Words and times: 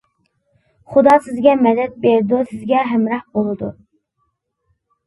خۇدا 0.93 1.13
سىزگە 1.27 1.53
مەدەت 1.67 2.01
بېرىدۇ، 2.07 2.41
سىزگە 2.55 2.83
ھەمراھ 2.95 3.25
بولىدۇ. 3.39 3.73